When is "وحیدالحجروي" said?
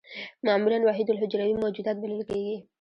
0.87-1.53